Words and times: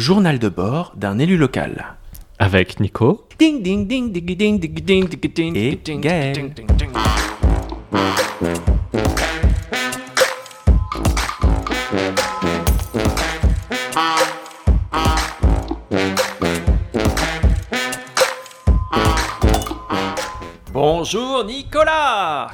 journal 0.00 0.38
de 0.38 0.48
bord 0.48 0.94
d'un 0.96 1.18
élu 1.18 1.36
local. 1.36 1.94
Avec 2.38 2.80
Nico. 2.80 3.28
Ding 3.38 3.62
ding 3.62 3.86
ding 3.86 4.10
ding 4.10 4.24
ding 4.24 4.58
ding 4.58 4.58
ding 4.58 5.06
ding 5.06 5.32
ding 5.34 5.56
Et 5.56 5.76
ding 5.76 5.82
ding 5.84 6.00
Gaël. 6.00 6.32
ding 6.32 6.54
ding 6.54 6.66
ding. 6.78 6.90
Bonjour 20.72 21.44
Nicolas 21.44 22.48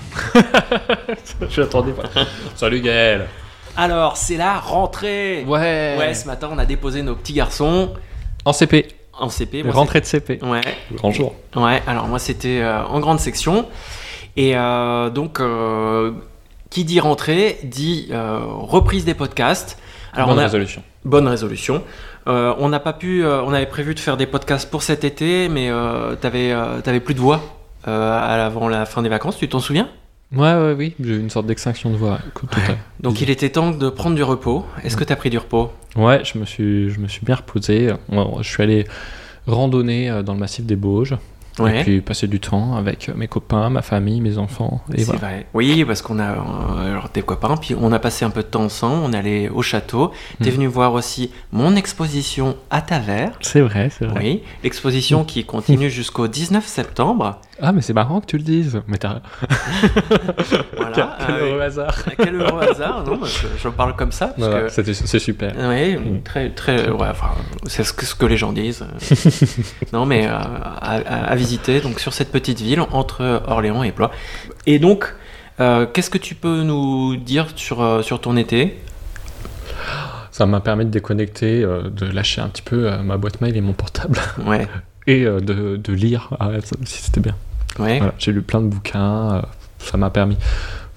Je 1.49 1.61
l'attendais 1.61 1.93
pas. 1.93 2.11
Salut 2.57 2.81
Gaël. 2.81 3.29
Alors 3.77 4.17
c'est 4.17 4.37
la 4.37 4.59
rentrée 4.59 5.45
Ouais. 5.47 5.97
Ouais, 5.99 6.15
ce 6.15 6.27
matin 6.27 6.49
on 6.53 6.59
a 6.59 6.67
déposé 6.67 7.03
nos 7.03 7.15
petits 7.15 7.33
garçons 7.35 7.93
En 8.45 8.53
CP. 8.53 8.89
en 9.19 9.29
CP. 9.29 9.63
Moi, 9.63 9.73
Rentrée 9.73 10.01
de 10.01 10.07
CP. 10.07 10.39
Ouais, 10.43 10.61
Grand 10.93 11.11
jour. 11.11 11.35
Ouais, 11.55 11.83
alors 11.87 12.07
moi 12.07 12.19
c'était 12.19 12.61
euh, 12.63 12.85
en 12.85 13.01
grande 13.01 13.21
section. 13.21 13.67
Et 14.39 14.55
euh, 14.57 15.09
donc, 15.09 15.41
euh, 15.41 16.13
qui 16.69 16.85
dit 16.85 17.01
rentrée 17.01 17.59
dit 17.65 18.09
euh, 18.11 18.41
reprise 18.45 19.05
des 19.07 19.15
podcasts. 19.15 19.79
Alors, 20.13 20.29
Bonne 20.29 20.37
on 20.37 20.41
a- 20.41 20.45
résolution. 20.45 20.83
bonne 21.07 21.27
résolution. 21.29 21.83
Euh, 22.29 22.55
on 22.59 22.69
n'a 22.69 22.81
pas 22.81 22.93
pu, 22.93 23.25
euh, 23.25 23.41
on 23.43 23.53
avait 23.55 23.67
prévu 23.67 23.95
de 23.95 24.01
faire 24.01 24.17
des 24.19 24.27
podcasts 24.27 24.71
pour 24.71 24.83
cet 24.83 25.05
été, 25.05 25.49
mais 25.49 25.71
euh, 25.71 26.17
t'avais, 26.17 26.53
euh, 26.53 26.81
t'avais 26.83 27.01
plus 27.01 27.15
de 27.15 27.21
voix 27.21 27.41
euh, 27.89 28.47
avant 28.47 28.69
la 28.69 28.85
fin 28.85 29.01
des 29.03 29.09
vacances, 29.09 29.39
tu 29.39 29.49
t'en 29.49 29.61
souviens? 29.61 29.89
Ouais, 30.35 30.55
ouais, 30.55 30.75
oui. 30.77 30.95
J'ai 31.01 31.15
eu 31.15 31.21
une 31.21 31.31
sorte 31.31 31.47
d'extinction 31.47 31.91
de 31.91 31.97
voix. 31.97 32.19
Donc 33.01 33.21
il 33.21 33.31
était 33.31 33.51
temps 33.51 33.71
de 33.71 33.89
prendre 33.89 34.17
du 34.17 34.23
repos. 34.23 34.65
Est-ce 34.85 34.97
que 34.97 35.05
t'as 35.05 35.17
pris 35.17 35.31
du 35.31 35.39
repos? 35.39 35.71
Ouais, 35.95 36.23
je 36.25 36.39
me 36.39 36.45
suis, 36.45 36.91
je 36.91 36.99
me 37.01 37.09
suis 37.09 37.25
bien 37.25 37.37
reposé. 37.37 37.93
Je 38.11 38.49
suis 38.49 38.63
allé 38.63 38.87
randonner 39.47 40.11
euh, 40.11 40.23
dans 40.23 40.35
le 40.35 40.41
massif 40.41 40.65
des 40.67 40.77
Bauges. 40.77 41.17
Ouais. 41.59 41.81
Et 41.81 41.83
puis 41.85 42.01
passer 42.03 42.27
du 42.27 42.39
temps 42.39 42.75
avec 42.77 43.09
euh, 43.09 43.15
mes 43.17 43.29
copains, 43.29 43.71
ma 43.71 43.81
famille, 43.81 44.21
mes 44.21 44.37
enfants. 44.37 44.83
Et 44.93 44.99
C'est 44.99 45.05
voilà. 45.05 45.21
vrai. 45.21 45.47
Oui, 45.55 45.87
parce 45.87 46.03
qu'on 46.03 46.19
a 46.19 46.33
euh, 46.33 46.91
alors, 46.91 47.09
des 47.15 47.23
copains, 47.23 47.57
puis 47.57 47.75
on 47.81 47.93
a 47.93 47.99
passé 47.99 48.27
un 48.27 48.31
peu 48.31 48.43
de 48.43 48.49
temps 48.49 48.65
ensemble, 48.65 49.03
on 49.07 49.13
est 49.15 49.17
allé 49.17 49.49
au 49.49 49.63
château. 49.63 50.11
T'es 50.43 50.51
Hmm. 50.51 50.55
venu 50.55 50.67
voir 50.67 50.93
aussi 50.93 51.31
mon 51.53 51.75
exposition 51.77 52.57
à 52.69 52.83
Tavers. 52.83 53.39
C'est 53.41 53.63
vrai, 53.63 53.89
c'est 53.97 54.05
vrai. 54.05 54.21
Oui, 54.23 54.43
l'exposition 54.65 55.25
qui 55.25 55.45
continue 55.45 55.89
jusqu'au 55.89 56.29
19 56.29 56.67
septembre. 56.67 57.41
Ah, 57.61 57.73
mais 57.73 57.81
c'est 57.81 57.93
marrant 57.95 58.21
que 58.21 58.27
tu 58.27 58.37
le 58.37 58.43
dises. 58.43 58.81
Mais 58.87 58.99
t'as. 58.99 59.21
Voilà. 60.77 60.93
Quel, 60.95 61.05
Ah, 61.05 61.17
quel 61.27 61.35
oui. 61.37 61.51
heureux 61.51 61.61
hasard. 61.63 61.95
Quel 62.19 62.35
heureux 62.41 62.63
hasard, 62.63 63.05
non 63.05 63.21
Je 63.25 63.69
parle 63.69 63.97
comme 63.97 64.13
ça. 64.13 64.35
Que... 64.37 64.69
C'est 64.69 65.19
super. 65.19 65.53
Oui, 65.59 65.97
Mm. 65.97 66.23
très, 66.23 66.51
très, 66.51 66.89
ouais, 66.91 67.09
enfin, 67.11 67.31
c'est 67.67 67.85
ce 67.85 67.93
que, 67.93 68.05
ce 68.05 68.15
que 68.15 68.27
les 68.27 68.37
gens 68.37 68.53
disent. 68.53 68.85
non, 69.93 70.05
mais 70.07 70.27
euh, 70.27 70.37
à, 70.37 71.35
visiter 71.37 71.81
donc 71.81 71.99
sur 72.01 72.13
cette 72.13 72.31
petite 72.31 72.61
ville 72.61 72.81
entre 72.93 73.43
Orléans 73.47 73.83
et 73.83 73.93
Blois. 73.93 74.11
Et 74.67 74.79
donc, 74.79 75.15
euh, 75.61 75.87
qu'est-ce 75.87 76.11
que 76.11 76.19
tu 76.19 76.35
peux 76.35 76.63
nous 76.63 77.17
dire 77.17 77.47
sur, 77.57 77.81
euh, 77.83 78.03
sur 78.03 78.21
ton 78.21 78.37
été? 78.37 78.79
Ça 80.31 80.45
m'a 80.45 80.61
permis 80.61 80.85
de 80.85 80.91
déconnecter, 80.91 81.63
euh, 81.63 81.89
de 81.89 82.05
lâcher 82.07 82.43
un 82.43 82.49
petit 82.49 82.63
peu 82.63 82.91
ma 82.99 83.17
boîte 83.17 83.41
mail 83.41 83.57
et 83.57 83.61
mon 83.63 83.73
portable 83.73 84.19
Ouais, 84.45 84.67
et 85.07 85.25
de, 85.25 85.77
de 85.77 85.93
lire. 85.95 86.29
Ah, 86.39 86.51
aussi, 86.83 87.01
c'était 87.03 87.21
bien. 87.21 87.35
Ouais, 87.79 87.99
Voilà, 87.99 88.15
J'ai 88.19 88.33
lu 88.33 88.43
plein 88.43 88.61
de 88.61 88.67
bouquins. 88.69 89.37
euh, 89.37 89.43
ça 89.79 89.97
m'a 89.97 90.11
permis. 90.11 90.37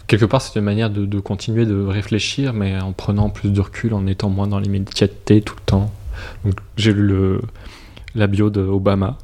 Quelque 0.08 0.26
part, 0.26 0.42
c'est 0.42 0.58
une 0.58 0.66
manière 0.66 0.90
de, 0.90 1.06
de 1.06 1.20
continuer 1.20 1.66
de 1.66 1.86
réfléchir, 1.86 2.54
mais 2.54 2.80
en 2.80 2.94
prenant 2.94 3.30
plus 3.30 3.52
de 3.52 3.62
recul, 3.62 3.94
en 3.94 4.08
étant 4.08 4.30
moins 4.30 4.48
dans 4.48 4.58
l'immédiateté 4.60 5.42
tout 5.42 5.56
le 5.56 5.62
temps. 5.66 5.92
Donc, 6.44 6.56
j'ai 6.78 6.92
lu 6.94 7.06
le, 7.06 7.42
la 8.16 8.26
bio 8.26 8.50
d'Obama, 8.50 9.18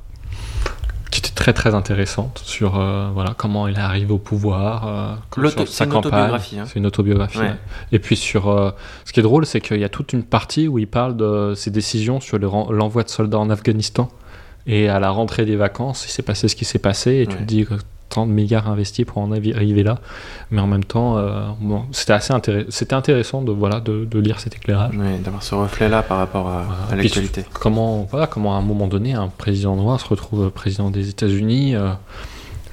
qui 1.11 1.20
était 1.22 1.31
très 1.31 1.53
très 1.53 1.73
intéressante 1.73 2.42
sur 2.44 2.78
euh, 2.80 3.09
voilà 3.14 3.33
comment 3.38 3.67
il 3.67 3.76
est 3.78 3.81
arrivé 3.81 4.11
au 4.11 4.17
pouvoir, 4.17 4.88
euh, 4.88 5.49
sur 5.49 5.67
sa 5.67 5.86
une 5.86 5.92
campagne. 5.92 6.10
autobiographie, 6.11 6.60
hein. 6.60 6.66
C'est 6.67 6.77
une 6.77 6.86
autobiographie. 6.86 7.39
Ouais. 7.39 7.55
Et 7.92 7.99
puis 7.99 8.16
sur, 8.16 8.49
euh, 8.49 8.72
ce 9.05 9.14
qui 9.14 9.22
est 9.22 9.23
drôle, 9.23 9.45
c'est 9.45 9.61
qu'il 9.61 9.80
y 9.80 9.83
a 9.83 9.89
toute 9.89 10.14
une 10.14 10.23
partie 10.23 10.67
où 10.67 10.77
il 10.77 10.87
parle 10.87 11.16
de 11.17 11.54
ses 11.55 11.72
décisions 11.72 12.20
sur 12.20 12.37
le 12.37 12.48
l'envoi 12.76 13.04
de 13.04 13.10
soldats 13.10 13.39
en 13.39 13.49
Afghanistan. 13.49 14.10
Et 14.67 14.89
à 14.89 14.99
la 14.99 15.09
rentrée 15.11 15.45
des 15.45 15.55
vacances, 15.55 16.05
il 16.08 16.11
s'est 16.11 16.23
passé 16.23 16.48
ce 16.48 16.55
qui 16.55 16.65
s'est 16.65 16.80
passé, 16.80 17.17
et 17.21 17.27
tu 17.27 17.36
te 17.37 17.43
dis 17.43 17.65
que 17.65 17.76
30 18.09 18.30
milliards 18.30 18.70
investis 18.70 19.05
pour 19.05 19.17
en 19.20 19.31
arriver 19.31 19.83
là. 19.83 19.99
Mais 20.52 20.61
en 20.61 20.67
même 20.67 20.83
temps, 20.83 21.17
euh, 21.17 21.42
bon, 21.59 21.83
c'était 21.92 22.14
assez 22.14 22.33
intéressant, 22.33 22.67
c'était 22.70 22.93
intéressant 22.93 23.42
de, 23.42 23.52
voilà, 23.52 23.80
de, 23.80 24.05
de 24.05 24.20
lire 24.20 24.39
cet 24.39 24.55
éclairage. 24.55 24.95
Ouais, 24.95 25.17
d'avoir 25.23 25.43
ce 25.43 25.54
reflet-là 25.55 26.02
par 26.04 26.17
rapport 26.20 26.48
à, 26.48 26.61
à 26.61 26.65
Puis 26.93 26.98
l'actualité. 27.04 27.43
Comment, 27.54 28.08
voilà, 28.09 28.27
comment 28.27 28.55
à 28.55 28.59
un 28.59 28.61
moment 28.61 28.87
donné, 28.87 29.14
un 29.14 29.27
président 29.27 29.75
noir 29.75 29.99
se 29.99 30.08
retrouve 30.08 30.49
président 30.52 30.89
des 30.89 31.09
États-Unis. 31.09 31.75
euh, 31.75 31.89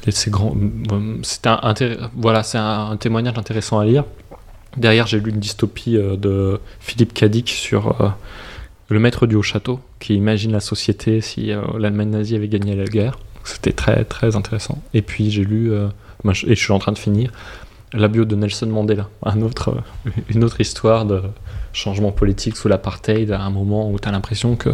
c'est 0.09 0.31
grand. 0.31 0.55
euh, 0.93 1.17
un, 1.45 1.73
intér- 1.73 2.09
voilà, 2.17 2.43
c'est 2.43 2.59
un, 2.59 2.91
un 2.91 2.97
témoignage 2.97 3.37
intéressant 3.39 3.79
à 3.79 3.85
lire. 3.85 4.05
Derrière, 4.77 5.07
j'ai 5.07 5.21
lu 5.21 5.31
une 5.31 5.39
dystopie 5.41 5.97
euh, 5.97 6.17
de 6.17 6.61
Philippe 6.81 7.13
Cadic 7.15 7.49
sur 7.51 8.15
le 8.89 8.99
maître 8.99 9.27
du 9.27 9.37
haut 9.37 9.43
château, 9.43 9.81
qui 9.99 10.15
imagine 10.15 10.53
la 10.53 10.61
société 10.61 11.21
si 11.21 11.53
euh, 11.53 11.63
l'Allemagne 11.79 12.11
nazie 12.11 12.37
avait 12.37 12.49
gagné 12.49 12.77
la 12.77 12.85
guerre. 12.85 13.19
C'était 13.45 13.73
très 13.73 14.05
très 14.05 14.37
intéressant. 14.37 14.83
Et 14.95 15.03
puis 15.03 15.31
j'ai 15.31 15.45
lu, 15.45 15.73
euh, 15.73 15.89
et 16.47 16.55
je 16.55 16.63
suis 16.63 16.73
en 16.73 16.79
train 16.79 16.93
de 16.93 16.99
finir, 16.99 17.33
la 17.93 18.09
bio 18.09 18.25
de 18.25 18.35
Nelson 18.37 18.67
Mandela, 18.67 19.09
un 19.25 19.43
autre, 19.43 19.71
euh, 20.07 20.11
une 20.29 20.45
autre 20.45 20.61
histoire 20.61 21.05
de 21.05 21.23
changement 21.73 22.13
politique 22.13 22.57
sous 22.57 22.69
l'apartheid 22.69 23.31
à 23.33 23.41
un 23.41 23.51
moment 23.51 23.91
où 23.91 23.99
tu 23.99 24.09
as 24.09 24.13
l'impression 24.13 24.57
que 24.57 24.71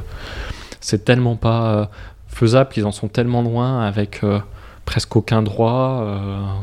c'est 0.80 1.04
tellement 1.04 1.36
pas 1.36 1.90
faisable 2.28 2.70
qu'ils 2.70 2.86
en 2.86 2.92
sont 2.92 3.08
tellement 3.08 3.42
loin 3.42 3.80
avec 3.82 4.20
presque 4.84 5.16
aucun 5.16 5.42
droit, 5.42 6.04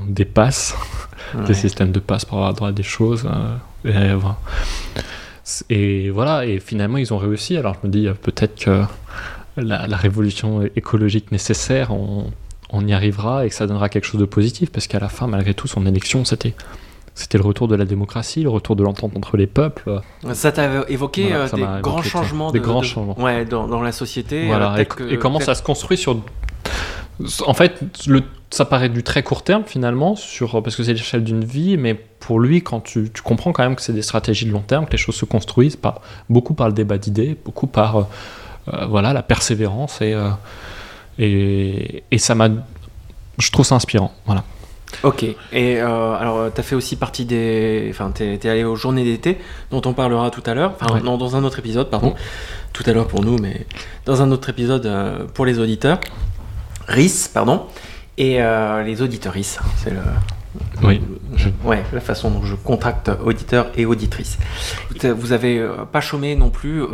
des 0.08 0.26
passes, 0.26 0.76
Ouais. 1.34 1.44
des 1.46 1.54
systèmes 1.56 1.92
de 1.92 2.00
passes 2.00 2.24
pour 2.24 2.38
avoir 2.38 2.54
droit 2.54 2.68
à 2.70 2.72
des 2.72 2.84
choses. 2.84 3.28
et, 3.84 4.14
voilà. 4.14 4.38
Et 5.70 6.10
voilà, 6.10 6.46
et 6.46 6.60
finalement 6.60 6.98
ils 6.98 7.14
ont 7.14 7.18
réussi. 7.18 7.56
Alors 7.58 7.76
je 7.82 7.88
me 7.88 7.92
dis 7.92 8.08
euh, 8.08 8.14
peut-être 8.14 8.56
que 8.56 8.82
la, 9.58 9.88
la 9.88 9.98
révolution 9.98 10.64
écologique 10.76 11.32
nécessaire, 11.32 11.92
on, 11.92 12.32
on 12.72 12.86
y 12.88 12.94
arrivera 12.94 13.46
et 13.46 13.50
que 13.50 13.56
ça 13.56 13.68
donnera 13.68 13.90
quelque 13.90 14.06
chose 14.06 14.20
de 14.20 14.26
positif, 14.26 14.72
parce 14.72 14.88
qu'à 14.88 15.00
la 15.00 15.08
fin, 15.10 15.28
malgré 15.28 15.54
tout, 15.54 15.68
son 15.68 15.86
élection, 15.86 16.26
c'était 16.26 16.54
c'était 17.18 17.38
le 17.38 17.46
retour 17.46 17.70
de 17.70 17.76
la 17.76 17.86
démocratie, 17.86 18.44
le 18.44 18.50
retour 18.50 18.76
de 18.76 18.84
l'entente 18.84 19.16
entre 19.16 19.38
les 19.38 19.48
peuples. 19.48 20.02
Ça 20.34 20.52
t'a 20.52 20.84
évoqué 20.90 21.28
Voilà, 21.30 21.44
euh, 21.44 21.48
ça 21.48 21.56
des 21.56 21.62
grands 21.64 21.78
évoqué 22.00 22.10
ça. 22.10 22.10
changements, 22.10 22.52
Des 22.52 22.60
de- 22.60 22.64
grands 22.66 22.82
de- 22.82 22.86
changements. 22.86 23.18
Ouais, 23.22 23.46
dans, 23.46 23.68
dans 23.70 23.82
la 23.82 23.94
société. 23.94 24.48
Voilà, 24.48 24.74
euh, 24.74 24.78
et, 24.80 24.86
que- 24.86 25.10
et 25.14 25.18
comment 25.18 25.40
ça 25.40 25.56
se 25.56 25.64
construit 25.64 25.96
sur. 25.98 26.20
En 27.48 27.54
fait, 27.54 27.80
le, 28.08 28.24
ça 28.56 28.66
paraît 28.66 28.90
du 28.90 29.04
très 29.04 29.22
court 29.22 29.44
terme 29.44 29.64
finalement, 29.66 30.16
sur, 30.16 30.64
parce 30.64 30.76
que 30.76 30.84
c'est 30.84 30.94
l'échelle 30.94 31.24
d'une 31.24 31.44
vie, 31.44 31.76
mais 31.78 31.94
pour 31.94 32.40
lui, 32.40 32.62
quand 32.64 32.80
tu, 32.80 33.12
tu 33.14 33.22
comprends 33.22 33.52
quand 33.52 33.64
même 33.64 33.76
que 33.76 33.82
c'est 33.82 33.94
des 33.94 34.02
stratégies 34.02 34.46
de 34.46 34.52
long 34.52 34.62
terme, 34.62 34.86
que 34.86 34.94
les 34.94 34.98
choses 34.98 35.16
se 35.16 35.26
construisent 35.26 35.76
par, 35.76 36.00
beaucoup 36.30 36.54
par 36.54 36.68
le 36.68 36.74
débat 36.74 36.98
d'idées, 36.98 37.38
beaucoup 37.44 37.68
par 37.68 37.98
euh, 37.98 38.04
euh, 38.74 38.86
voilà, 38.86 39.12
la 39.14 39.24
persévérance, 39.24 40.02
et, 40.02 40.14
euh, 40.14 40.30
et, 41.20 42.04
et 42.10 42.18
ça 42.18 42.34
m'a. 42.34 42.50
Je 43.38 43.52
trouve 43.52 43.66
ça 43.66 43.76
inspirant. 43.76 44.14
Voilà. 44.26 44.44
Ok. 45.04 45.24
Et 45.24 45.36
euh, 45.82 46.14
alors, 46.14 46.54
tu 46.54 46.60
as 46.62 46.64
fait 46.64 46.76
aussi 46.76 46.96
partie 46.96 47.26
des. 47.26 47.88
Enfin, 47.90 48.12
tu 48.16 48.24
es, 48.24 48.48
allé 48.48 48.64
aux 48.64 48.78
journées 48.78 49.04
d'été, 49.04 49.38
dont 49.70 49.82
on 49.86 49.92
parlera 49.94 50.32
tout 50.32 50.44
à 50.46 50.54
l'heure. 50.54 50.74
Enfin, 50.80 50.96
Ouais. 50.96 51.02
non, 51.02 51.18
dans 51.18 51.36
un 51.36 51.44
autre 51.44 51.60
épisode, 51.60 51.90
pardon. 51.90 52.16
Tout 52.72 52.84
à 52.88 52.94
l'heure 52.94 53.08
pour 53.08 53.22
nous, 53.24 53.38
mais 53.38 53.68
dans 54.06 54.22
un 54.22 54.32
autre 54.32 54.48
épisode 54.50 54.90
pour 55.34 55.46
les 55.46 55.60
auditeurs. 55.60 56.00
RIS, 56.88 57.30
pardon. 57.34 57.66
Et 58.18 58.42
euh, 58.42 58.82
les 58.84 59.02
auditeurs 59.02 59.34
RIS, 59.34 59.60
c'est 59.78 59.90
le. 59.92 60.00
Oui, 60.84 61.02
je- 61.36 61.50
Ouais, 61.66 61.84
la 61.92 62.00
façon 62.00 62.32
dont 62.32 62.42
je 62.44 62.56
contracte 62.56 63.12
auditeurs 63.26 63.68
et 63.76 63.86
auditrices. 63.86 64.38
Vous- 65.04 65.34
avez 65.34 65.60
euh, 65.60 65.84
pas 65.92 66.00
chômé 66.00 66.36
non 66.38 66.50
plus 66.50 66.82
euh, 66.82 66.88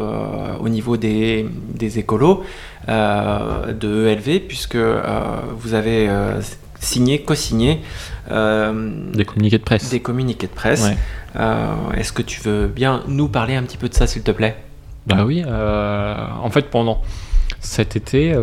au 0.59 0.67
niveau 0.67 0.97
des, 0.97 1.45
des 1.75 1.99
écolos 1.99 2.43
euh, 2.89 3.71
de 3.71 4.07
ELV, 4.07 4.39
puisque 4.47 4.77
vous 5.57 5.73
avez 5.75 6.09
signé, 6.79 7.21
co-signé 7.21 7.81
Des 8.27 9.25
communiqués 9.25 9.59
de 9.59 9.63
presse. 9.63 9.89
des 9.91 9.99
communiqués 9.99 10.47
de 10.47 10.53
presse. 10.53 10.83
Ouais. 11.35 11.99
Est-ce 11.99 12.13
que 12.13 12.23
tu 12.23 12.41
veux 12.41 12.65
bien 12.65 13.03
nous 13.07 13.27
parler 13.27 13.55
un 13.55 13.63
petit 13.63 13.77
peu 13.77 13.89
de 13.89 13.93
ça, 13.93 14.07
s'il 14.07 14.23
te 14.23 14.31
plaît? 14.31 14.55
Bah 15.05 15.23
oui, 15.25 15.43
en 15.45 16.49
fait 16.49 16.63
pendant 16.71 17.01
cet 17.59 17.95
été, 17.95 18.33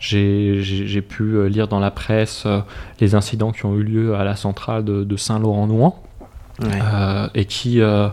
j'ai 0.00 1.02
pu 1.02 1.22
euh, 1.36 1.48
lire 1.48 1.68
dans 1.68 1.78
la 1.78 1.90
presse 1.90 2.44
euh, 2.46 2.60
les 3.00 3.14
incidents 3.14 3.52
qui 3.52 3.66
ont 3.66 3.76
eu 3.76 3.82
lieu 3.82 4.14
à 4.16 4.24
la 4.24 4.34
centrale 4.34 4.84
de, 4.84 5.04
de 5.04 5.16
Saint-Laurent-Nouan 5.16 6.02
Ouais. 6.62 6.68
euh, 6.92 7.28
et 7.34 7.44
qui, 7.46 7.80
euh, 7.80 8.08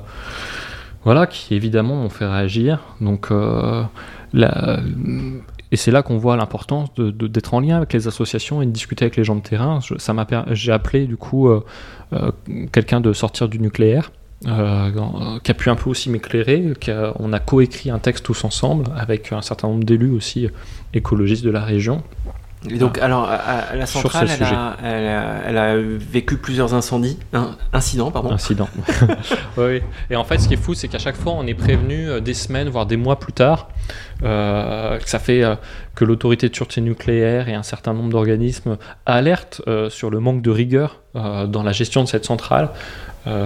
voilà, 1.03 1.27
qui 1.27 1.53
évidemment 1.55 1.95
m'ont 1.95 2.09
fait 2.09 2.25
réagir. 2.25 2.79
Donc, 3.01 3.27
euh, 3.31 3.83
la- 4.31 4.79
et 5.71 5.75
c'est 5.75 5.91
là 5.91 6.01
qu'on 6.01 6.17
voit 6.17 6.37
l'importance 6.37 6.93
de- 6.93 7.11
de- 7.11 7.27
d'être 7.27 7.53
en 7.53 7.59
lien 7.59 7.75
avec 7.75 7.91
les 7.91 8.07
associations 8.07 8.61
et 8.61 8.65
de 8.65 8.71
discuter 8.71 9.03
avec 9.03 9.17
les 9.17 9.25
gens 9.25 9.35
de 9.35 9.41
terrain. 9.41 9.79
Je- 9.81 9.97
ça 9.97 10.13
m'a 10.13 10.23
per- 10.23 10.43
j'ai 10.51 10.71
appelé 10.71 11.07
du 11.07 11.17
coup 11.17 11.49
quelqu'un 12.71 13.01
de 13.01 13.11
sortir 13.11 13.49
du 13.49 13.59
nucléaire 13.59 14.11
qui 14.41 14.49
a 14.49 15.53
pu 15.57 15.69
un 15.69 15.75
peu 15.75 15.89
aussi 15.89 16.09
m'éclairer. 16.09 16.73
On 17.19 17.33
a 17.33 17.39
coécrit 17.39 17.89
un 17.89 17.99
texte 17.99 18.25
tous 18.25 18.43
ensemble 18.43 18.85
avec 18.95 19.31
un 19.31 19.41
certain 19.41 19.67
nombre 19.67 19.83
d'élus 19.83 20.11
aussi 20.11 20.47
écologistes 20.93 21.43
de 21.43 21.49
la 21.49 21.63
région. 21.63 22.03
Et 22.69 22.77
donc, 22.77 22.97
alors, 22.97 23.29
à, 23.29 23.75
la 23.75 23.85
centrale, 23.85 24.27
elle 24.83 25.57
a, 25.57 25.75
vécu 25.77 26.37
plusieurs 26.37 26.73
incendies, 26.73 27.19
incidents, 27.71 28.11
pardon. 28.11 28.31
Incidents. 28.31 28.69
oui, 29.57 29.81
Et 30.09 30.15
en 30.15 30.23
fait, 30.23 30.39
ce 30.39 30.47
qui 30.47 30.55
est 30.55 30.57
fou, 30.61 30.73
c'est 30.73 30.87
qu'à 30.87 30.97
chaque 30.97 31.15
fois, 31.15 31.33
on 31.33 31.45
est 31.45 31.53
prévenu 31.53 32.09
euh, 32.09 32.19
des 32.19 32.33
semaines, 32.33 32.67
voire 32.69 32.85
des 32.85 32.97
mois 32.97 33.19
plus 33.19 33.33
tard. 33.33 33.69
Euh, 34.23 34.97
ça 35.05 35.19
fait 35.19 35.43
euh, 35.43 35.55
que 35.95 36.03
l'autorité 36.03 36.49
de 36.49 36.55
sûreté 36.55 36.81
nucléaire 36.81 37.47
et 37.47 37.53
un 37.53 37.63
certain 37.63 37.93
nombre 37.93 38.09
d'organismes 38.09 38.77
alertent 39.05 39.61
sur 39.89 40.09
le 40.09 40.19
manque 40.19 40.41
de 40.41 40.49
rigueur 40.49 41.01
dans 41.13 41.63
la 41.63 41.71
gestion 41.71 42.03
de 42.03 42.07
cette 42.07 42.25
centrale, 42.25 42.69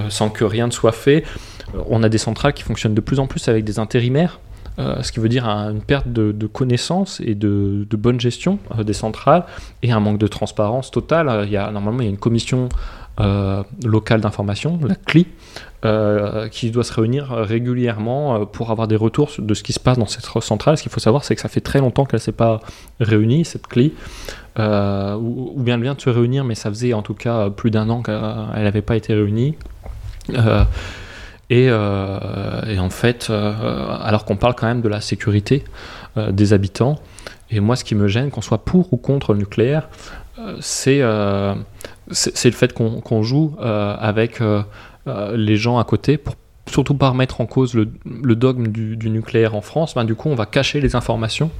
sans 0.09 0.29
que 0.29 0.43
rien 0.43 0.67
ne 0.67 0.71
soit 0.71 0.91
fait. 0.91 1.23
On 1.87 2.03
a 2.03 2.09
des 2.09 2.17
centrales 2.17 2.53
qui 2.53 2.63
fonctionnent 2.63 2.93
de 2.93 3.01
plus 3.01 3.19
en 3.19 3.27
plus 3.27 3.47
avec 3.47 3.63
des 3.63 3.79
intérimaires. 3.79 4.39
Euh, 4.79 5.01
ce 5.01 5.11
qui 5.11 5.19
veut 5.19 5.29
dire 5.29 5.45
une 5.47 5.81
perte 5.81 6.07
de, 6.07 6.47
connaissances 6.47 7.21
et 7.23 7.35
de, 7.35 7.85
bonne 7.91 8.19
gestion 8.19 8.59
euh, 8.77 8.83
des 8.83 8.93
centrales 8.93 9.43
et 9.83 9.91
un 9.91 9.99
manque 9.99 10.17
de 10.17 10.27
transparence 10.27 10.91
totale. 10.91 11.29
Euh, 11.29 11.45
il 11.45 11.51
y 11.51 11.57
a, 11.57 11.69
normalement, 11.71 11.99
il 11.99 12.05
y 12.05 12.07
a 12.07 12.11
une 12.11 12.17
commission 12.17 12.69
locale 13.83 14.19
d'information, 14.19 14.79
la 14.83 14.95
CLI, 14.95 15.27
qui 16.49 16.71
doit 16.71 16.83
se 16.83 16.91
réunir 16.91 17.27
régulièrement 17.29 18.47
pour 18.47 18.71
avoir 18.71 18.87
des 18.87 18.95
retours 18.95 19.29
de 19.37 19.53
ce 19.53 19.61
qui 19.61 19.73
se 19.73 19.79
passe 19.79 19.99
dans 19.99 20.07
cette 20.07 20.25
centrale. 20.41 20.75
Ce 20.75 20.81
qu'il 20.81 20.91
faut 20.91 20.99
savoir, 20.99 21.23
c'est 21.23 21.35
que 21.35 21.41
ça 21.41 21.49
fait 21.49 21.61
très 21.61 21.77
longtemps 21.81 22.05
qu'elle 22.05 22.17
ne 22.17 22.23
s'est 22.23 22.31
pas 22.31 22.61
réunie, 22.99 23.45
cette 23.45 23.67
CLI, 23.67 23.93
ou, 24.57 25.53
bien 25.57 25.75
elle 25.75 25.83
vient 25.83 25.93
de 25.93 26.01
se 26.01 26.09
réunir, 26.09 26.43
mais 26.45 26.55
ça 26.55 26.71
faisait 26.71 26.93
en 26.93 27.03
tout 27.03 27.13
cas 27.13 27.51
plus 27.51 27.69
d'un 27.69 27.89
an 27.91 28.01
qu'elle 28.01 28.63
n'avait 28.63 28.81
pas 28.81 28.95
été 28.95 29.13
réunie. 29.13 29.55
Euh, 31.51 32.61
et, 32.65 32.79
en 32.79 32.89
fait, 32.89 33.27
euh, 33.29 33.97
alors 34.01 34.25
qu'on 34.25 34.37
parle 34.37 34.55
quand 34.55 34.67
même 34.67 34.81
de 34.81 34.87
la 34.87 35.01
sécurité 35.01 35.63
euh, 36.17 36.31
des 36.31 36.53
habitants, 36.53 36.99
et 37.49 37.59
moi 37.59 37.75
ce 37.75 37.83
qui 37.83 37.95
me 37.95 38.07
gêne, 38.07 38.31
qu'on 38.31 38.41
soit 38.41 38.63
pour 38.63 38.93
ou 38.93 38.97
contre 38.97 39.33
le 39.33 39.39
nucléaire, 39.39 39.89
c'est 40.59 40.99
le 41.01 41.55
fait 42.51 42.73
qu'on 42.73 43.23
joue 43.23 43.55
avec 43.59 44.39
les 45.35 45.55
gens 45.57 45.77
à 45.77 45.83
côté 45.83 46.17
pour 46.17 46.35
surtout 46.67 46.93
pas 46.93 47.09
remettre 47.09 47.41
en 47.41 47.45
cause 47.45 47.73
le, 47.73 48.35
dogme 48.35 48.67
du, 48.69 49.09
nucléaire 49.09 49.53
en 49.53 49.61
France, 49.61 49.95
ben, 49.95 50.05
du 50.05 50.15
coup 50.15 50.29
on 50.29 50.35
va 50.35 50.45
cacher 50.45 50.79
les 50.79 50.95
informations 50.95 51.51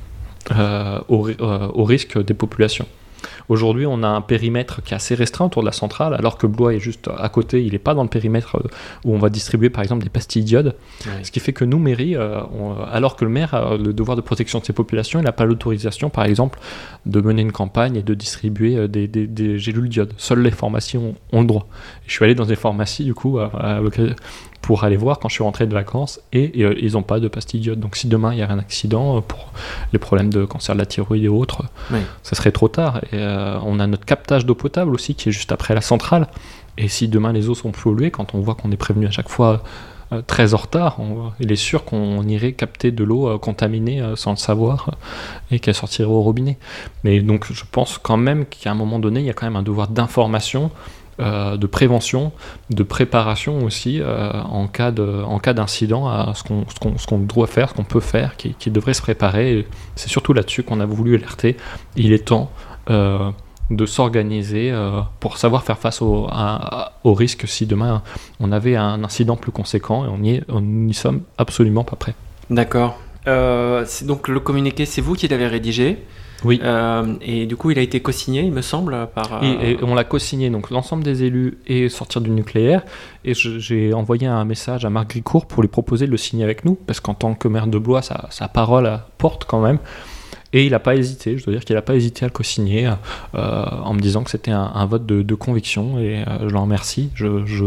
au, 0.50 1.84
risque 1.84 2.24
des 2.24 2.34
populations. 2.34 2.88
Aujourd'hui, 3.50 3.86
on 3.86 4.04
a 4.04 4.08
un 4.08 4.22
périmètre 4.22 4.82
qui 4.84 4.94
est 4.94 4.96
assez 4.96 5.16
restreint 5.16 5.46
autour 5.46 5.62
de 5.62 5.68
la 5.68 5.72
centrale, 5.72 6.14
alors 6.14 6.38
que 6.38 6.48
Blois 6.48 6.74
est 6.74 6.80
juste 6.80 7.10
à 7.18 7.30
côté, 7.30 7.64
il 7.64 7.74
n'est 7.74 7.80
pas 7.80 7.94
dans 7.94 8.04
le 8.04 8.10
périmètre 8.10 8.58
euh, 8.58 8.68
où 9.06 9.14
on 9.14 9.20
va 9.20 9.30
distribuer 9.30 9.70
par 9.70 9.84
exemple 9.84 10.04
des 10.04 10.10
pastilles 10.10 10.44
d'iode. 10.44 10.76
Ce 11.24 11.32
qui 11.32 11.40
fait 11.40 11.54
que 11.54 11.66
nous, 11.66 11.80
mairie, 11.80 12.16
euh, 12.16 12.42
alors 12.92 13.16
que 13.16 13.26
le 13.26 13.32
maire 13.32 13.54
a 13.54 13.78
le 13.78 13.94
devoir 13.94 14.16
de 14.16 14.22
protection 14.22 14.60
de 14.60 14.66
ses 14.66 14.74
populations, 14.74 15.20
il 15.20 15.24
n'a 15.24 15.32
pas 15.32 15.46
l'autorisation 15.46 16.10
par 16.10 16.26
exemple 16.26 16.60
de 17.06 17.22
mener 17.22 17.42
une 17.42 17.52
campagne 17.52 17.96
et 17.96 18.04
de 18.04 18.14
distribuer 18.14 18.78
euh, 18.78 18.88
des, 18.88 19.08
des, 19.08 19.58
gélules 19.58 19.90
d'iode. 19.90 20.14
Seules 20.18 20.42
les 20.42 20.52
pharmacies 20.52 20.98
ont, 20.98 21.16
le 21.34 21.46
droit. 21.46 21.68
je 22.08 22.14
suis 22.14 22.24
allé 22.24 22.36
dans 22.36 22.46
des 22.46 22.56
pharmacies 22.56 23.04
du 23.04 23.14
coup 23.14 23.40
à, 23.40 23.80
pour 24.62 24.84
aller 24.84 24.98
voir 24.98 25.20
quand 25.20 25.28
je 25.28 25.36
suis 25.36 25.44
rentré 25.44 25.66
de 25.66 25.74
vacances 25.74 26.22
et, 26.34 26.52
ils 26.56 26.94
n'ont 26.94 27.04
pas 27.04 27.20
de 27.20 27.28
pastilles 27.28 27.60
d'iode. 27.60 27.80
Donc 27.80 27.96
si 27.96 28.08
demain 28.08 28.34
il 28.34 28.40
y 28.40 28.42
a 28.42 28.50
un 28.50 28.60
accident 28.60 29.22
pour 29.22 29.52
les 29.92 30.00
problèmes 30.00 30.32
de 30.32 30.46
cancer 30.46 30.76
de 30.76 30.80
la 30.80 30.86
thyroïde 30.86 31.24
et 31.24 31.30
autres, 31.30 31.64
ça 32.24 32.36
serait 32.36 32.52
trop 32.52 32.68
tard. 32.68 33.02
Et 33.12 33.18
euh, 33.18 33.58
on 33.66 33.80
a 33.80 33.88
notre 33.88 34.06
captage 34.06 34.46
d'eau 34.46 34.56
potable 34.56 34.94
aussi 34.94 35.16
qui 35.16 35.30
est 35.30 35.32
juste 35.32 35.52
après 35.52 35.74
la 35.74 35.82
centrale. 35.82 36.28
Et 36.78 36.88
si 36.88 37.08
demain 37.08 37.34
les 37.34 37.50
eaux 37.50 37.56
sont 37.56 37.72
polluées, 37.72 38.12
quand 38.12 38.34
on 38.34 38.40
voit 38.40 38.56
qu'on 38.56 38.72
est 38.72 38.78
prévenu 38.78 39.08
à 39.08 39.12
chaque 39.12 39.30
fois 39.30 39.64
euh, 40.14 40.22
très 40.26 40.54
en 40.54 40.58
retard, 40.58 40.98
il 41.40 41.52
est 41.52 41.58
sûr 41.58 41.84
qu'on 41.84 42.24
irait 42.28 42.54
capter 42.54 42.92
de 42.92 43.04
l'eau 43.04 43.30
euh, 43.30 43.38
contaminée 43.38 44.04
sans 44.16 44.32
le 44.32 44.38
savoir 44.38 44.92
et 45.50 45.60
qu'elle 45.60 45.74
sortirait 45.74 46.08
au 46.08 46.22
robinet. 46.22 46.58
Mais 47.04 47.20
donc 47.20 47.52
je 47.52 47.64
pense 47.70 47.98
quand 47.98 48.18
même 48.18 48.46
qu'à 48.46 48.72
un 48.72 48.76
moment 48.76 49.00
donné, 49.00 49.22
il 49.22 49.26
y 49.26 49.30
a 49.30 49.34
quand 49.34 49.48
même 49.48 49.56
un 49.56 49.64
devoir 49.64 49.88
d'information 49.88 50.72
euh, 51.20 51.58
de 51.58 51.68
prévention, 51.68 52.32
de 52.70 52.84
préparation 52.84 53.64
aussi 53.66 54.00
euh, 54.00 54.32
en 54.42 54.68
cas 54.68 54.92
d'incident 54.92 56.08
à 56.08 56.34
ce 56.34 57.06
qu'on 57.06 57.20
doit 57.20 57.48
faire, 57.48 57.70
ce 57.70 57.74
qu'on 57.74 57.84
peut 57.84 58.00
faire, 58.00 58.38
qui, 58.38 58.56
devrait 58.72 58.94
se 58.94 59.02
préparer. 59.02 59.68
C'est 59.96 60.10
surtout 60.10 60.34
là-dessus 60.34 60.64
qu'on 60.64 60.80
a 60.80 60.86
voulu 60.86 61.16
alerter. 61.16 61.58
Il 61.96 62.14
est 62.14 62.26
temps 62.26 62.50
euh, 62.90 63.30
de 63.70 63.86
s'organiser 63.86 64.74
pour 65.20 65.38
savoir 65.38 65.64
faire 65.64 65.78
face 65.78 66.02
au, 66.02 66.28
au, 67.04 67.14
risque 67.14 67.48
si 67.48 67.66
demain 67.66 68.02
on 68.40 68.52
avait 68.52 68.76
un 68.76 69.04
incident 69.04 69.36
plus 69.36 69.52
conséquent 69.52 70.06
et 70.06 70.42
on 70.50 70.62
n'y 70.62 70.94
sommes 70.94 71.22
absolument 71.38 71.84
pas 71.84 71.98
prêts. 71.98 72.16
D'accord. 72.50 72.98
donc 73.26 74.28
le 74.28 74.40
communiqué, 74.40 74.86
c'est 74.86 75.02
vous 75.02 75.14
qui 75.14 75.28
l'avez 75.28 75.48
rédigé 75.48 76.00
oui. 76.44 76.60
Euh, 76.64 77.16
et 77.22 77.46
du 77.46 77.56
coup, 77.56 77.72
il 77.72 77.80
a 77.80 77.82
été 77.82 78.00
co-signé, 78.00 78.42
il 78.42 78.52
me 78.52 78.62
semble, 78.62 79.08
par. 79.14 79.44
Et, 79.44 79.78
on 79.82 79.96
l'a 79.96 80.04
co-signé, 80.04 80.50
donc 80.50 80.70
l'ensemble 80.70 81.04
des 81.04 81.24
élus 81.24 81.58
et 81.68 81.90
sortir 81.90 82.22
du 82.22 82.30
nucléaire. 82.30 82.84
Et 83.24 83.34
j'ai 83.34 83.94
envoyé 83.94 84.28
un 84.28 84.46
message 84.46 84.86
à 84.86 84.90
Marc 84.90 85.12
Gricourt 85.12 85.46
pour 85.46 85.62
lui 85.62 85.70
proposer 85.70 86.08
de 86.08 86.12
le 86.12 86.18
signer 86.18 86.44
avec 86.44 86.66
nous, 86.66 86.76
parce 86.76 87.00
qu'en 87.00 87.14
tant 87.14 87.34
que 87.34 87.48
maire 87.48 87.68
de 87.68 87.78
Blois, 87.78 88.02
sa, 88.02 88.28
sa 88.32 88.48
parole 88.48 89.00
porte 89.18 89.46
quand 89.46 89.62
même. 89.62 89.78
Et 90.54 90.66
il 90.66 90.72
n'a 90.72 90.80
pas 90.80 90.96
hésité, 90.96 91.38
je 91.38 91.46
dois 91.46 91.54
dire 91.54 91.64
qu'il 91.64 91.76
n'a 91.78 91.82
pas 91.82 91.96
hésité 91.96 92.26
à 92.26 92.28
le 92.28 92.34
co-signer 92.34 92.92
euh, 93.36 93.66
en 93.84 93.94
me 93.94 94.02
disant 94.02 94.22
que 94.22 94.30
c'était 94.30 94.52
un, 94.52 94.86
vote 94.86 95.06
de, 95.06 95.36
conviction 95.36 95.98
et 95.98 96.26
euh, 96.28 96.50
je 96.50 96.54
l'en 96.54 96.64
remercie. 96.64 97.10
Je, 97.16 97.46
je, 97.46 97.64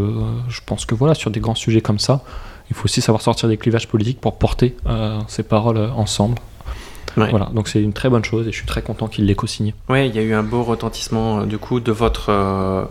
je, 0.49 0.61
pense 0.67 0.85
que 0.85 0.95
voilà, 0.95 1.15
sur 1.15 1.31
des 1.31 1.41
grands 1.41 1.55
sujets 1.55 1.81
comme 1.81 1.99
ça, 1.99 2.23
il 2.69 2.77
faut 2.77 2.85
aussi 2.85 3.01
savoir 3.01 3.23
sortir 3.23 3.49
des 3.49 3.57
clivages 3.57 3.89
politiques 3.89 4.21
pour 4.21 4.37
porter 4.37 4.77
ces 5.29 5.43
paroles 5.45 5.79
ensemble. 5.97 6.37
Voilà, 7.17 7.51
donc 7.55 7.69
c'est 7.69 7.83
une 7.83 7.93
très 7.93 8.09
bonne 8.09 8.25
chose 8.25 8.49
et 8.49 8.53
je 8.53 8.57
suis 8.57 8.67
très 8.67 8.83
content 8.83 9.09
qu'il 9.09 9.27
l'ait 9.27 9.35
co-signé. 9.35 9.75
Oui, 9.89 10.09
il 10.09 10.15
y 10.15 10.19
a 10.19 10.23
eu 10.23 10.35
un 10.35 10.43
beau 10.43 10.63
retentissement 10.63 11.41
euh, 11.41 11.45
du 11.45 11.59
coup 11.59 11.81
de 11.81 11.93
votre 11.93 12.31
euh, 12.31 12.85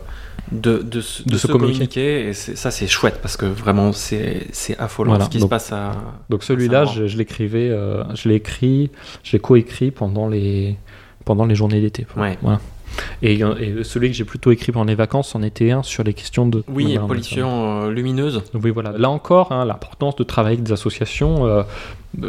de, 0.52 0.78
de, 0.78 1.02
de, 1.26 1.38
ce 1.38 1.48
communiqué. 1.48 2.30
et 2.30 2.34
ça 2.34 2.72
c'est 2.72 2.88
chouette 2.88 3.20
parce 3.22 3.38
que 3.38 3.46
vraiment 3.46 3.92
c'est 3.92 4.48
affolant 4.78 5.20
ce 5.20 5.30
qui 5.30 5.40
se 5.40 5.46
passe 5.46 5.72
à. 5.72 5.92
Donc 6.30 6.44
celui-là, 6.44 6.86
je, 6.86 7.08
je 7.08 7.18
l'écrivais, 7.18 7.70
euh, 7.70 8.04
je 8.16 8.30
l'ai 8.30 8.36
écrit, 8.36 8.92
je 9.24 9.34
l'ai 9.34 9.40
coécrit 9.40 9.92
pendant 9.92 10.28
les 10.28 10.78
pendant 11.26 11.46
les 11.46 11.56
journées 11.56 11.82
d'été. 11.82 12.06
Ouais. 12.18 12.38
Voilà. 12.42 12.60
Et, 13.22 13.42
celui 13.84 14.10
que 14.10 14.16
j'ai 14.16 14.26
plutôt 14.26 14.52
écrit 14.52 14.72
pendant 14.72 14.86
les 14.86 14.96
vacances 14.96 15.36
en 15.36 15.44
était 15.44 15.72
un 15.72 15.84
sur 15.84 16.04
les 16.04 16.14
questions 16.14 16.48
de... 16.48 16.64
Oui, 16.68 16.98
pollution 17.08 17.90
lumineuse. 17.90 18.44
Oui, 18.54 18.72
voilà. 18.72 18.94
Là 18.98 19.10
encore, 19.10 19.52
hein, 19.52 19.66
l'importance 19.66 20.16
de 20.16 20.24
travailler 20.24 20.58
avec 20.58 20.66
des 20.66 20.74
associations 20.74 21.66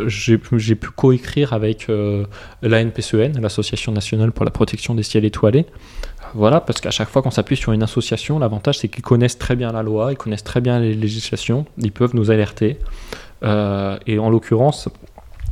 j'ai 0.06 0.38
pu 0.38 0.90
coécrire 0.90 1.52
avec 1.52 1.88
euh, 1.88 2.24
l'ANPCN, 2.62 3.40
l'Association 3.40 3.92
nationale 3.92 4.32
pour 4.32 4.44
la 4.44 4.50
protection 4.50 4.94
des 4.94 5.02
ciels 5.02 5.24
étoilés. 5.24 5.66
Voilà, 6.34 6.60
parce 6.60 6.80
qu'à 6.80 6.90
chaque 6.90 7.08
fois 7.08 7.22
qu'on 7.22 7.30
s'appuie 7.30 7.56
sur 7.56 7.72
une 7.72 7.82
association, 7.82 8.38
l'avantage 8.38 8.78
c'est 8.78 8.88
qu'ils 8.88 9.04
connaissent 9.04 9.38
très 9.38 9.56
bien 9.56 9.70
la 9.72 9.82
loi, 9.82 10.10
ils 10.10 10.16
connaissent 10.16 10.42
très 10.42 10.60
bien 10.60 10.80
les 10.80 10.94
législations, 10.94 11.66
ils 11.78 11.92
peuvent 11.92 12.14
nous 12.14 12.30
alerter. 12.30 12.78
Euh, 13.44 13.98
et 14.06 14.18
en 14.18 14.30
l'occurrence, 14.30 14.88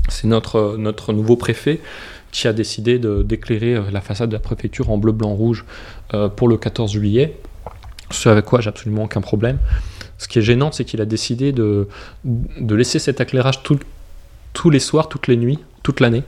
c'est 0.09 0.27
notre, 0.27 0.77
notre 0.79 1.13
nouveau 1.13 1.37
préfet 1.37 1.81
qui 2.33 2.49
a 2.49 2.53
décidé 2.53 2.99
d'éclairer 2.99 3.75
euh, 3.75 3.83
la 3.93 4.01
façade 4.01 4.31
de 4.31 4.35
la 4.35 4.41
préfecture 4.41 4.91
en 4.91 4.99
bleu, 4.99 5.13
blanc, 5.13 5.35
rouge 5.35 5.65
pour 6.37 6.49
le 6.49 6.59
14 6.59 6.93
juillet. 6.93 7.39
Ce 8.11 8.29
avec 8.29 8.45
quoi 8.45 8.61
j'ai 8.61 8.69
absolument 8.69 9.05
aucun 9.05 9.23
problème. 9.23 9.59
Ce 10.19 10.29
qui 10.29 10.39
est 10.39 10.43
gênant, 10.43 10.71
c'est 10.73 10.85
qu'il 10.85 11.01
a 11.01 11.07
décidé 11.07 11.53
de, 11.53 11.89
laisser 12.69 12.99
cet 12.99 13.23
éclairage 13.23 13.63
tous 13.63 14.71
les 14.71 14.79
soirs, 14.79 15.09
toutes 15.09 15.27
les 15.27 15.37
nuits, 15.37 15.59
toute 15.83 16.01
l'année. 16.01 16.23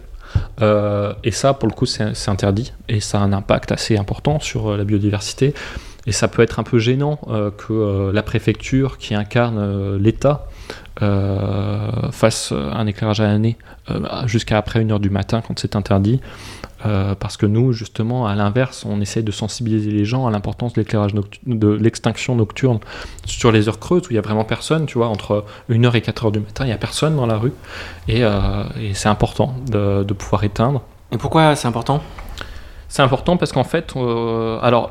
Euh, 0.62 1.12
et 1.22 1.30
ça, 1.30 1.54
pour 1.54 1.68
le 1.68 1.74
coup, 1.74 1.86
c'est 1.86 2.28
interdit. 2.28 2.72
Et 2.88 3.00
ça 3.00 3.20
a 3.20 3.22
un 3.22 3.32
impact 3.32 3.72
assez 3.72 3.96
important 3.96 4.40
sur 4.40 4.68
euh, 4.68 4.76
la 4.76 4.84
biodiversité. 4.84 5.54
Et 6.06 6.12
ça 6.12 6.28
peut 6.28 6.42
être 6.42 6.58
un 6.58 6.62
peu 6.64 6.78
gênant 6.78 7.18
euh, 7.28 7.50
que 7.50 8.10
la 8.12 8.22
préfecture, 8.22 8.98
qui 8.98 9.14
incarne 9.14 9.96
l'État, 9.96 10.46
fasse 12.12 12.52
un 12.52 12.86
éclairage 12.86 13.20
à 13.20 13.26
l'année 13.26 13.56
jusqu'à 14.26 14.58
après 14.58 14.82
1h 14.82 15.00
du 15.00 15.10
matin 15.10 15.42
quand 15.46 15.58
c'est 15.58 15.76
interdit. 15.76 16.20
Euh, 16.86 17.14
parce 17.14 17.36
que 17.36 17.46
nous, 17.46 17.72
justement, 17.72 18.26
à 18.26 18.34
l'inverse, 18.34 18.84
on 18.86 19.00
essaie 19.00 19.22
de 19.22 19.30
sensibiliser 19.30 19.90
les 19.90 20.04
gens 20.04 20.26
à 20.26 20.30
l'importance 20.30 20.74
de 20.74 20.80
l'éclairage 20.80 21.14
de 21.46 21.68
l'extinction 21.68 22.34
nocturne 22.34 22.78
sur 23.24 23.52
les 23.52 23.68
heures 23.68 23.78
creuses 23.78 24.02
où 24.02 24.10
il 24.10 24.16
y 24.16 24.18
a 24.18 24.22
vraiment 24.22 24.44
personne, 24.44 24.84
tu 24.84 24.98
vois, 24.98 25.08
entre 25.08 25.44
1h 25.70 25.96
et 25.96 26.00
4h 26.00 26.32
du 26.32 26.40
matin, 26.40 26.64
il 26.64 26.68
n'y 26.68 26.74
a 26.74 26.78
personne 26.78 27.16
dans 27.16 27.26
la 27.26 27.36
rue. 27.36 27.52
Et, 28.08 28.22
euh, 28.24 28.64
c'est 28.92 29.08
important 29.08 29.54
de, 29.66 30.04
pouvoir 30.12 30.44
éteindre. 30.44 30.82
Et 31.10 31.16
pourquoi 31.16 31.56
c'est 31.56 31.68
important? 31.68 32.02
C'est 32.88 33.02
important 33.02 33.36
parce 33.36 33.52
qu'en 33.52 33.64
fait, 33.64 33.94
euh, 33.96 34.58
alors 34.62 34.90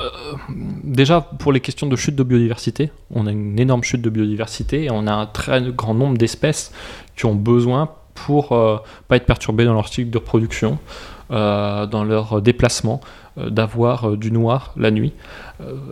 déjà 0.83 1.21
pour 1.21 1.51
les 1.51 1.59
questions 1.59 1.87
de 1.87 1.95
chute 1.95 2.15
de 2.15 2.23
biodiversité, 2.23 2.91
on 3.11 3.27
a 3.27 3.31
une 3.31 3.59
énorme 3.59 3.83
chute 3.83 4.01
de 4.01 4.09
biodiversité 4.09 4.85
et 4.85 4.91
on 4.91 5.07
a 5.07 5.13
un 5.13 5.25
très 5.25 5.61
grand 5.71 5.93
nombre 5.93 6.17
d'espèces 6.17 6.71
qui 7.15 7.25
ont 7.25 7.35
besoin 7.35 7.89
pour 8.13 8.49
pas 8.49 9.15
être 9.15 9.25
perturbées 9.25 9.65
dans 9.65 9.73
leur 9.73 9.87
cycle 9.87 10.09
de 10.09 10.17
reproduction, 10.17 10.79
dans 11.29 12.03
leur 12.07 12.41
déplacement 12.41 13.01
d'avoir 13.37 14.15
du 14.15 14.31
noir 14.31 14.73
la 14.77 14.91
nuit. 14.91 15.13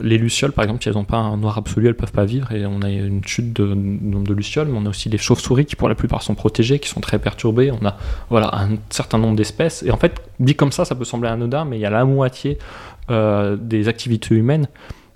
les 0.01 0.18
lucioles, 0.18 0.51
par 0.51 0.63
exemple, 0.63 0.84
si 0.84 0.90
elles 0.90 0.96
n'ont 0.96 1.04
pas 1.04 1.18
un 1.18 1.38
noir 1.38 1.58
absolu, 1.58 1.88
elles 1.88 1.94
ne 1.94 1.98
peuvent 1.98 2.12
pas 2.12 2.25
vivre 2.25 2.51
et 2.51 2.66
on 2.66 2.82
a 2.82 2.90
une 2.90 3.24
chute 3.25 3.54
de 3.54 3.74
nombre 3.74 4.28
de 4.28 4.34
lucioles, 4.34 4.68
mais 4.68 4.78
on 4.78 4.86
a 4.86 4.90
aussi 4.90 5.10
les 5.10 5.18
chauves-souris 5.18 5.66
qui, 5.66 5.75
pour 5.75 5.90
la 5.90 5.96
plupart, 5.96 6.22
sont 6.22 6.36
protégées, 6.36 6.78
qui 6.80 6.90
sont 6.90 7.01
très 7.01 7.18
perturbées. 7.18 7.72
On 7.72 7.86
a 7.86 7.98
voilà, 8.30 8.51
un 8.56 8.78
certain 8.90 9.18
nombre 9.18 9.36
d'espèces. 9.36 9.82
Et 9.84 9.92
en 9.92 9.98
fait, 9.98 10.22
dit 10.40 10.56
comme 10.56 10.72
ça, 10.72 10.86
ça 10.86 10.94
peut 10.94 11.06
sembler 11.06 11.30
anodin, 11.30 11.66
mais 11.66 11.78
il 11.78 11.82
y 11.82 11.86
a 11.86 11.90
la 11.90 12.06
moitié 12.06 12.60
des 13.10 13.88
activités 13.88 14.36
humaines 14.36 14.68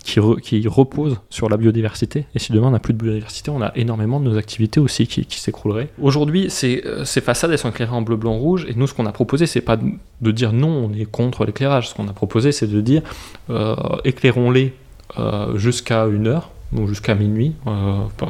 qui, 0.06 0.20
qui, 0.40 0.68
repose 0.68 1.18
sur 1.30 1.48
la 1.48 1.56
biodiversité. 1.56 2.26
Et 2.34 2.38
si 2.38 2.52
demain 2.52 2.68
on 2.68 2.70
n'a 2.70 2.78
plus 2.78 2.94
de 2.94 2.98
biodiversité, 2.98 3.50
on 3.50 3.60
a 3.60 3.72
énormément 3.74 4.20
de 4.20 4.24
nos 4.24 4.38
activités 4.38 4.78
aussi 4.78 5.06
qui, 5.06 5.26
s'écrouleraient. 5.40 5.88
Aujourd'hui, 6.00 6.48
euh, 6.64 7.04
ces, 7.04 7.20
façades, 7.20 7.50
elles 7.50 7.58
sont 7.58 7.70
éclairées 7.70 7.94
en 7.94 8.02
bleu, 8.02 8.16
blanc, 8.16 8.38
rouge. 8.38 8.66
Et 8.68 8.74
nous, 8.74 8.86
ce 8.86 8.94
qu'on 8.94 9.06
a 9.06 9.12
proposé, 9.12 9.46
c'est 9.46 9.60
pas 9.60 9.76
de, 9.76 10.30
dire 10.30 10.52
non, 10.52 10.68
on 10.68 10.92
est 10.94 11.04
contre 11.04 11.44
l'éclairage. 11.44 11.88
Ce 11.88 11.94
qu'on 11.94 12.08
a 12.08 12.12
proposé, 12.12 12.52
c'est 12.52 12.68
de 12.68 12.80
dire 12.80 13.02
euh, 13.50 13.74
éclairons-les 14.04 14.72
euh, 15.18 15.56
jusqu'à 15.58 16.06
une 16.06 16.28
heure 16.28 16.50
donc 16.72 16.88
jusqu'à 16.88 17.14
minuit, 17.14 17.54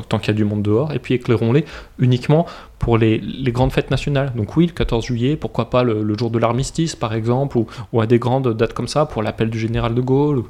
tant 0.08 0.18
qu'il 0.18 0.28
y 0.28 0.30
a 0.30 0.34
du 0.34 0.44
monde 0.44 0.62
dehors, 0.62 0.92
et 0.92 0.98
puis 0.98 1.14
éclairons-les 1.14 1.64
uniquement 1.98 2.46
pour 2.78 2.98
les, 2.98 3.20
grandes 3.46 3.72
fêtes 3.72 3.90
nationales. 3.90 4.32
Donc 4.34 4.56
oui, 4.56 4.66
le 4.66 4.72
14 4.72 5.04
juillet, 5.04 5.36
pourquoi 5.36 5.70
pas 5.70 5.82
le, 5.82 6.16
jour 6.18 6.30
de 6.30 6.38
l'armistice 6.38 6.94
par 6.94 7.14
exemple, 7.14 7.58
ou, 7.58 8.00
à 8.00 8.06
des 8.06 8.18
grandes 8.18 8.54
dates 8.54 8.74
comme 8.74 8.88
ça, 8.88 9.06
pour 9.06 9.22
l'appel 9.22 9.50
du 9.50 9.58
général 9.58 9.94
de 9.94 10.00
Gaulle, 10.00 10.44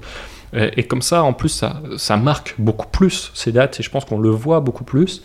euh, 0.55 0.71
et 0.77 0.85
comme 0.85 1.03
ça, 1.03 1.23
en 1.23 1.33
plus, 1.33 1.49
ça, 1.49 1.81
ça 1.97 2.17
marque 2.17 2.55
beaucoup 2.59 2.89
plus 2.89 3.31
ces 3.35 3.53
dates, 3.53 3.79
et 3.81 3.83
je 3.83 3.91
pense 3.91 4.05
qu'on 4.05 4.19
le 4.19 4.31
voit 4.31 4.61
beaucoup 4.61 4.85
plus, 4.85 5.23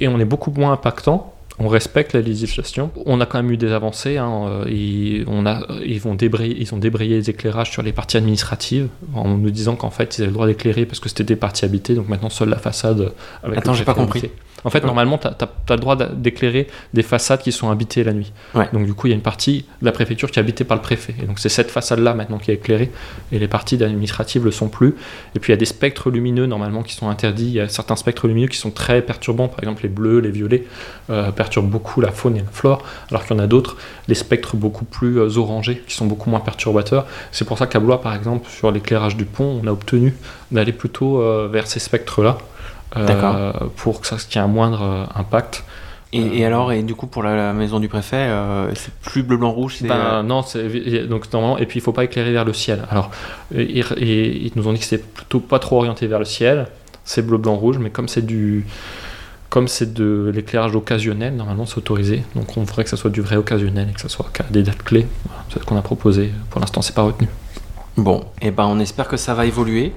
et 0.00 0.08
on 0.08 0.18
est 0.18 0.24
beaucoup 0.24 0.50
moins 0.50 0.72
impactant 0.72 1.34
on 1.60 1.68
respecte 1.68 2.14
la 2.14 2.22
législation. 2.22 2.90
On 3.06 3.20
a 3.20 3.26
quand 3.26 3.40
même 3.40 3.50
eu 3.52 3.58
des 3.58 3.72
avancées. 3.72 4.16
Hein, 4.16 4.64
et 4.66 5.24
on 5.26 5.44
a, 5.46 5.60
ils, 5.84 6.00
vont 6.00 6.14
débrayer, 6.14 6.56
ils 6.58 6.74
ont 6.74 6.78
débrayé 6.78 7.16
les 7.16 7.30
éclairages 7.30 7.70
sur 7.70 7.82
les 7.82 7.92
parties 7.92 8.16
administratives 8.16 8.88
en 9.14 9.28
nous 9.28 9.50
disant 9.50 9.76
qu'en 9.76 9.90
fait 9.90 10.18
ils 10.18 10.22
avaient 10.22 10.30
le 10.30 10.34
droit 10.34 10.46
d'éclairer 10.46 10.86
parce 10.86 11.00
que 11.00 11.08
c'était 11.08 11.24
des 11.24 11.36
parties 11.36 11.66
habitées. 11.66 11.94
Donc 11.94 12.08
maintenant 12.08 12.30
seule 12.30 12.48
la 12.48 12.58
façade. 12.58 13.12
Avec 13.42 13.58
Attends, 13.58 13.74
j'ai 13.74 13.84
pas 13.84 13.94
compris. 13.94 14.30
En 14.64 14.70
fait, 14.70 14.84
normalement, 14.84 15.18
tu 15.18 15.26
as, 15.26 15.48
le 15.70 15.76
droit 15.76 15.96
d'éclairer 15.96 16.66
des 16.92 17.02
façades 17.02 17.40
qui 17.40 17.52
sont 17.52 17.70
habitées 17.70 18.04
la 18.04 18.12
nuit. 18.12 18.32
Donc, 18.72 18.84
du 18.84 18.94
coup, 18.94 19.06
il 19.06 19.10
y 19.10 19.12
a 19.12 19.16
une 19.16 19.22
partie 19.22 19.64
de 19.80 19.86
la 19.86 19.92
préfecture 19.92 20.30
qui 20.30 20.38
est 20.38 20.42
habitée 20.42 20.64
par 20.64 20.76
le 20.76 20.82
préfet. 20.82 21.14
Et 21.22 21.26
donc, 21.26 21.38
c'est 21.38 21.48
cette 21.48 21.70
façade-là 21.70 22.14
maintenant 22.14 22.38
qui 22.38 22.50
est 22.50 22.54
éclairée. 22.54 22.90
Et 23.32 23.38
les 23.38 23.48
parties 23.48 23.82
administratives 23.82 24.44
le 24.44 24.50
sont 24.50 24.68
plus. 24.68 24.94
Et 25.34 25.38
puis, 25.38 25.50
il 25.50 25.54
y 25.54 25.58
a 25.58 25.58
des 25.58 25.64
spectres 25.64 26.10
lumineux, 26.10 26.46
normalement, 26.46 26.82
qui 26.82 26.94
sont 26.94 27.08
interdits. 27.08 27.46
Il 27.46 27.52
y 27.52 27.60
a 27.60 27.68
certains 27.68 27.96
spectres 27.96 28.26
lumineux 28.26 28.48
qui 28.48 28.58
sont 28.58 28.70
très 28.70 29.02
perturbants. 29.02 29.48
Par 29.48 29.60
exemple, 29.60 29.82
les 29.82 29.88
bleus, 29.88 30.20
les 30.20 30.30
violets 30.30 30.64
euh, 31.08 31.32
beaucoup 31.58 32.00
la 32.00 32.10
faune 32.10 32.36
et 32.36 32.40
la 32.40 32.50
flore. 32.50 32.82
Alors 33.10 33.24
qu'il 33.24 33.36
y 33.36 33.40
en 33.40 33.42
a 33.42 33.46
d'autres, 33.46 33.76
les 34.08 34.14
spectres 34.14 34.56
beaucoup 34.56 34.84
plus 34.84 35.18
euh, 35.18 35.38
orangés, 35.38 35.82
qui 35.86 35.94
sont 35.94 36.06
beaucoup 36.06 36.30
moins 36.30 36.40
perturbateurs. 36.40 37.06
C'est 37.32 37.44
pour 37.44 37.58
ça 37.58 37.66
qu'à 37.66 37.80
Blois, 37.80 38.00
par 38.00 38.14
exemple, 38.14 38.48
sur 38.48 38.70
l'éclairage 38.70 39.16
du 39.16 39.24
pont, 39.24 39.60
on 39.62 39.66
a 39.66 39.72
obtenu 39.72 40.14
d'aller 40.50 40.72
plutôt 40.72 41.20
euh, 41.20 41.48
vers 41.50 41.66
ces 41.66 41.80
spectres-là. 41.80 42.38
Euh, 42.96 43.52
pour 43.76 44.00
que 44.00 44.06
ça 44.08 44.16
qu'il 44.16 44.34
y 44.34 44.38
ait 44.38 44.44
un 44.44 44.48
moindre 44.48 45.06
impact. 45.14 45.62
Et, 46.12 46.44
alors, 46.44 46.72
et 46.72 46.82
du 46.82 46.96
coup, 46.96 47.06
pour 47.06 47.22
la, 47.22 47.52
maison 47.52 47.78
du 47.78 47.88
préfet, 47.88 48.16
euh, 48.16 48.74
c'est 48.74 48.92
plus 48.94 49.22
bleu, 49.22 49.36
blanc, 49.36 49.52
rouge 49.52 49.76
ben, 49.82 50.24
Non, 50.24 50.44
donc 51.08 51.32
normalement, 51.32 51.56
et 51.58 51.66
puis 51.66 51.78
il 51.78 51.82
faut 51.82 51.92
pas 51.92 52.02
éclairer 52.02 52.32
vers 52.32 52.44
le 52.44 52.52
ciel. 52.52 52.82
Alors, 52.90 53.12
ils 53.54 54.50
nous 54.56 54.66
ont 54.66 54.72
dit 54.72 54.80
que 54.80 54.84
c'est 54.84 55.04
plutôt 55.14 55.38
pas 55.38 55.60
trop 55.60 55.76
orienté 55.76 56.08
vers 56.08 56.18
le 56.18 56.24
ciel, 56.24 56.66
c'est 57.04 57.24
bleu, 57.24 57.38
blanc, 57.38 57.54
rouge, 57.54 57.78
mais 57.78 57.90
comme 57.90 58.08
c'est 58.08 58.26
du. 58.26 58.66
Comme 59.50 59.68
c'est 59.68 59.92
de 59.92 60.30
l'éclairage 60.32 60.74
occasionnel, 60.76 61.34
normalement 61.34 61.66
c'est 61.66 61.78
autorisé. 61.78 62.22
Donc 62.36 62.56
on 62.56 62.62
voudrait 62.62 62.84
que 62.84 62.90
ça 62.90 62.96
soit 62.96 63.10
du 63.10 63.20
vrai 63.20 63.36
occasionnel 63.36 63.88
et 63.90 63.92
que 63.92 64.00
ça 64.00 64.08
soit 64.08 64.30
des 64.50 64.62
dates 64.62 64.82
clés. 64.82 65.06
c'est 65.52 65.60
ce 65.60 65.64
qu'on 65.64 65.76
a 65.76 65.82
proposé. 65.82 66.32
Pour 66.50 66.60
l'instant, 66.60 66.82
c'est 66.82 66.94
pas 66.94 67.02
retenu. 67.02 67.28
Bon, 67.96 68.20
et 68.40 68.46
eh 68.46 68.50
ben 68.52 68.64
on 68.64 68.78
espère 68.78 69.08
que 69.08 69.16
ça 69.16 69.34
va 69.34 69.44
évoluer. 69.44 69.92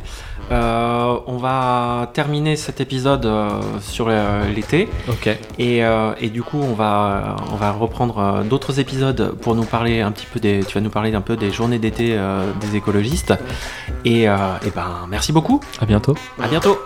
Euh, 0.51 1.17
on 1.25 1.37
va 1.37 2.11
terminer 2.13 2.55
cet 2.55 2.81
épisode 2.81 3.25
euh, 3.25 3.49
sur 3.81 4.07
euh, 4.09 4.43
l'été. 4.53 4.89
Ok. 5.07 5.29
Et, 5.57 5.81
et, 6.19 6.29
du 6.29 6.43
coup, 6.43 6.59
on 6.59 6.73
va, 6.73 7.37
on 7.51 7.55
va 7.55 7.71
reprendre 7.71 8.43
d'autres 8.43 8.79
épisodes 8.79 9.35
pour 9.41 9.55
nous 9.55 9.63
parler 9.63 10.01
un 10.01 10.11
petit 10.11 10.25
peu 10.25 10.39
des. 10.39 10.61
Tu 10.67 10.73
vas 10.73 10.81
nous 10.81 10.89
parler 10.89 11.13
un 11.13 11.21
peu 11.21 11.37
des 11.37 11.51
journées 11.51 11.79
d'été 11.79 12.17
des 12.59 12.75
écologistes. 12.75 13.33
Et, 14.05 14.23
et 14.23 14.71
ben, 14.75 15.07
merci 15.09 15.31
beaucoup. 15.31 15.61
À 15.79 15.85
bientôt. 15.85 16.15
À 16.41 16.47
bientôt. 16.47 16.77